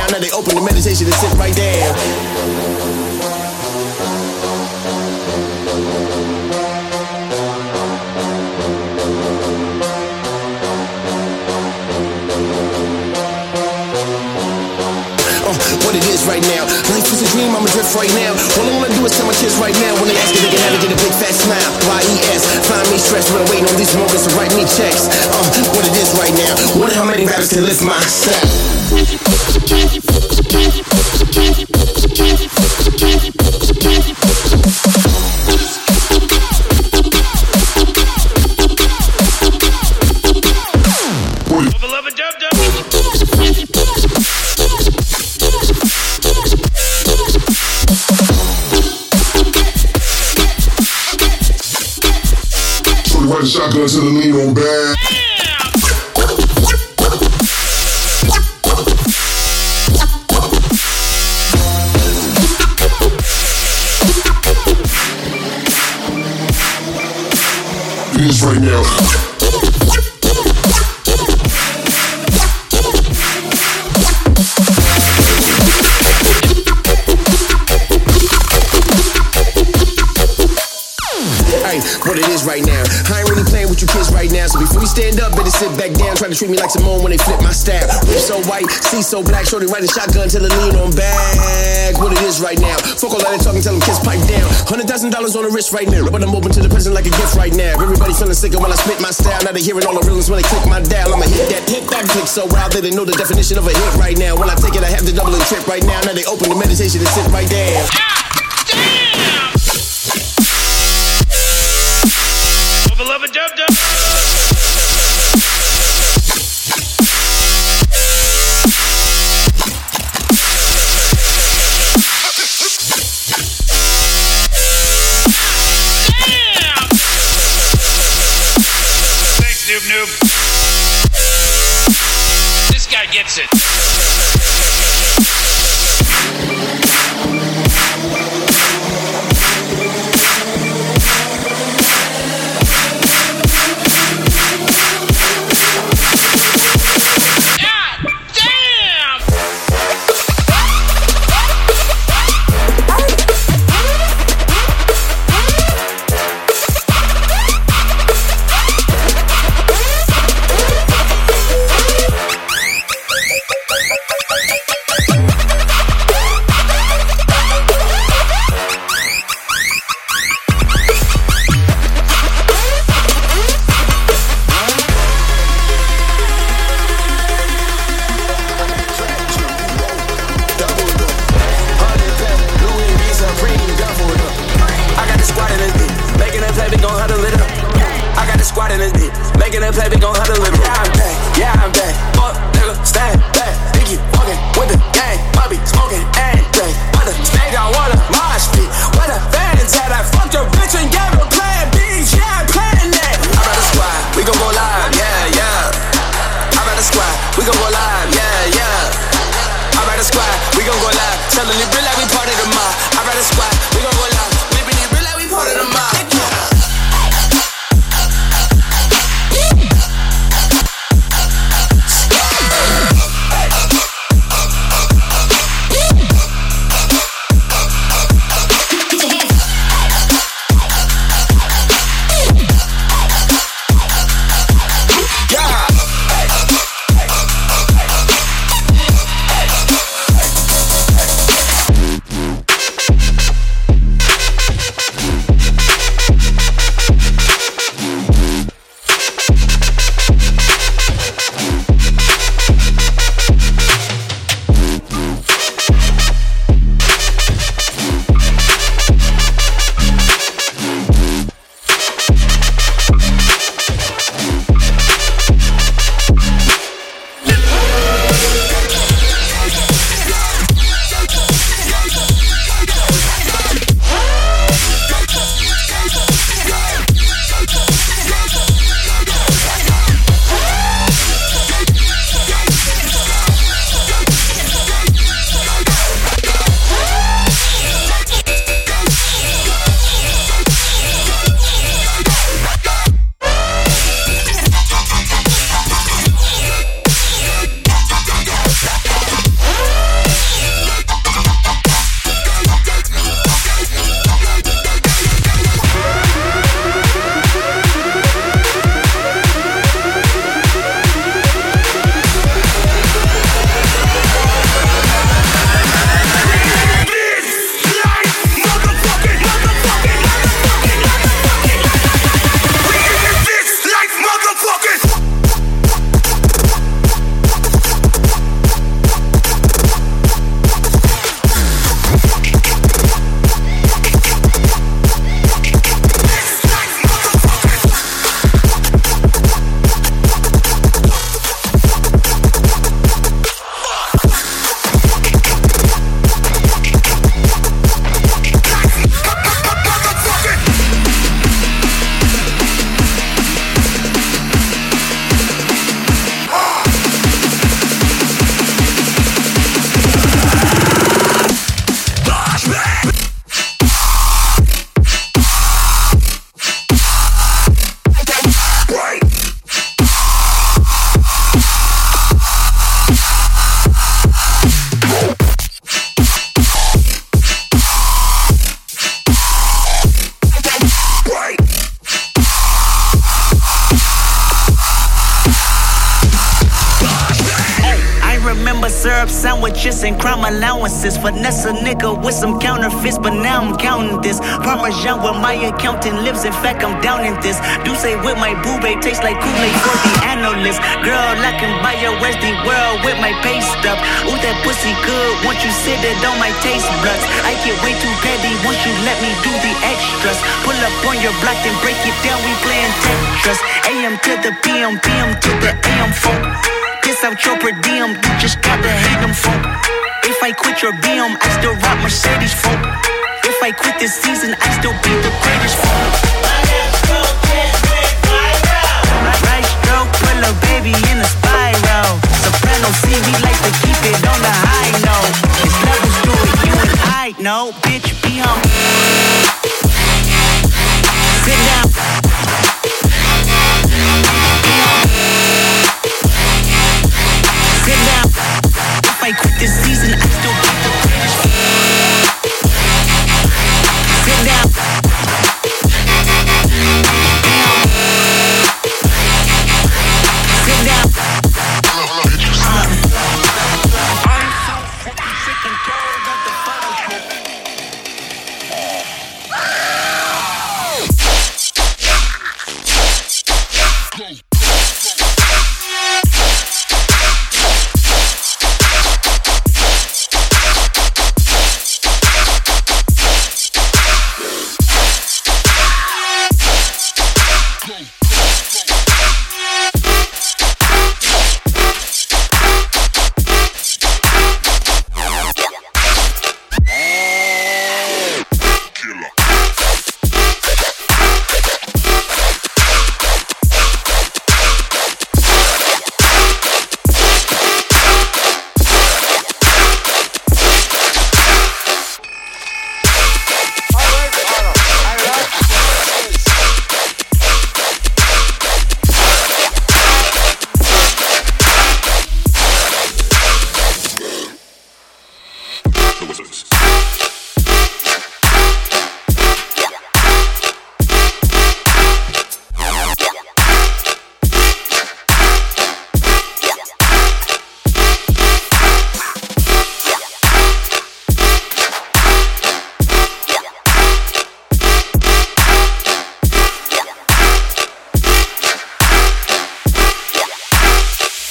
now. 0.00 0.16
Now 0.16 0.20
they 0.20 0.32
open 0.32 0.56
the 0.56 0.64
meditation 0.64 1.06
and 1.06 1.16
sit 1.20 1.32
right 1.36 1.56
it 15.98 16.06
is 16.06 16.24
right 16.24 16.40
now. 16.54 16.64
Life 16.94 17.10
is 17.12 17.20
a 17.20 17.28
dream, 17.34 17.52
I'm 17.52 17.66
a 17.66 17.70
drift 17.74 17.92
right 17.98 18.08
now. 18.16 18.32
All 18.56 18.64
I 18.64 18.72
wanna 18.72 18.94
do 18.94 19.04
is 19.04 19.12
tell 19.12 19.26
my 19.26 19.36
kids 19.36 19.58
right 19.58 19.74
now 19.84 19.92
when 20.00 20.08
they 20.08 20.16
ask 20.16 20.32
if 20.32 20.40
they 20.40 20.54
can 20.54 20.62
have 20.64 20.74
to 20.78 20.80
get 20.80 20.92
a 20.96 21.00
big 21.02 21.12
fat 21.18 21.34
smile. 21.34 21.70
Y-E-S, 21.84 22.42
find 22.64 22.86
me 22.88 22.96
stressed 22.96 23.28
when 23.34 23.42
I'm 23.42 23.50
waiting 23.50 23.68
on 23.68 23.76
these 23.76 23.92
moments 23.92 24.24
to 24.24 24.32
write 24.38 24.54
me 24.56 24.64
checks. 24.64 25.10
Uh, 25.28 25.44
what 25.76 25.84
it 25.84 25.94
is 25.98 26.08
right 26.16 26.32
now. 26.32 26.54
Wonder 26.78 26.94
how 26.94 27.04
many 27.04 27.26
rappers 27.26 27.52
can 27.52 27.64
lift 27.66 27.82
my 27.82 28.00
step. 28.06 29.29
Shotgun 53.50 53.88
to 53.88 54.00
the 54.00 54.06
lean 54.06 54.34
on 54.34 54.54
bag. 54.54 54.99
Now. 68.70 68.99
Back 86.20 86.28
down. 86.28 86.28
Try 86.28 86.28
to 86.28 86.34
treat 86.34 86.50
me 86.50 86.58
like 86.58 86.70
Simone 86.70 87.02
when 87.02 87.10
they 87.10 87.18
flip 87.18 87.40
my 87.42 87.52
style. 87.52 87.88
Whip 88.04 88.20
so 88.20 88.40
white, 88.48 88.68
see 88.70 89.02
so 89.02 89.22
black. 89.22 89.46
Shorty 89.46 89.66
riding 89.66 89.88
shotgun 89.88 90.28
till 90.28 90.42
the 90.42 90.52
lean 90.60 90.76
on 90.76 90.90
back. 90.92 91.96
What 91.98 92.12
it 92.12 92.22
is 92.22 92.40
right 92.40 92.58
now. 92.60 92.76
Fuck 93.00 93.12
all 93.12 93.20
that 93.20 93.40
talking, 93.40 93.62
tell 93.62 93.72
them 93.72 93.82
kids 93.82 94.00
pipe 94.00 94.20
down. 94.28 94.48
Hundred 94.68 94.88
thousand 94.88 95.10
dollars 95.10 95.36
on 95.36 95.44
the 95.44 95.50
wrist 95.50 95.72
right 95.72 95.88
now. 95.88 96.08
But 96.10 96.22
I'm 96.22 96.34
open 96.34 96.52
to 96.52 96.60
the 96.60 96.68
present 96.68 96.94
like 96.94 97.06
a 97.06 97.14
gift 97.14 97.34
right 97.36 97.54
now. 97.54 97.80
Everybody 97.80 98.12
feeling 98.12 98.36
sicker 98.36 98.58
when 98.58 98.72
I 98.72 98.76
spit 98.76 99.00
my 99.00 99.10
style. 99.10 99.40
Now 99.44 99.52
they 99.52 99.62
hearing 99.62 99.86
all 99.86 99.96
the 99.96 100.04
realness 100.04 100.28
when 100.28 100.42
they 100.42 100.48
click 100.48 100.66
my 100.68 100.80
dial. 100.80 101.12
I'ma 101.12 101.26
hit 101.26 101.48
that, 101.50 101.64
hit 101.68 101.88
that 101.90 102.04
click 102.08 102.28
so 102.28 102.46
wild 102.50 102.72
that 102.72 102.82
they 102.82 102.92
know 102.92 103.04
the 103.04 103.16
definition 103.16 103.58
of 103.58 103.66
a 103.66 103.72
hit 103.72 103.94
right 103.96 104.18
now. 104.18 104.36
When 104.36 104.50
I 104.50 104.56
take 104.56 104.76
it, 104.76 104.84
I 104.84 104.90
have 104.90 105.04
to 105.06 105.12
double 105.12 105.34
and 105.34 105.44
trip 105.48 105.66
right 105.66 105.84
now. 105.84 106.00
Now 106.04 106.12
they 106.12 106.24
open 106.28 106.48
the 106.48 106.56
meditation 106.56 107.00
and 107.00 107.10
sit 107.10 107.26
right 107.32 107.48
there. 107.48 108.19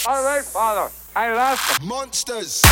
All 0.09 0.23
right, 0.23 0.43
father. 0.43 0.91
I 1.15 1.31
love 1.35 1.59
him. 1.79 1.87
Monsters. 1.87 2.63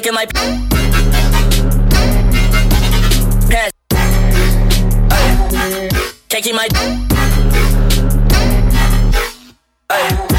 Dick 0.00 0.08
in 0.08 0.14
my 0.14 0.26
pants. 3.50 3.76
Ay. 5.10 5.88
Taking 6.28 6.54
my. 6.54 6.68
Ay. 9.90 10.29